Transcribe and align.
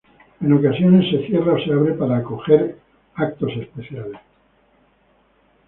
En 0.41 0.51
ocasiones, 0.53 1.11
se 1.11 1.27
cierra 1.27 1.53
o 1.53 1.59
se 1.59 1.71
abre 1.71 1.93
para 1.93 2.17
acoger 2.17 2.79
eventos 3.15 3.51
especiales. 3.55 4.19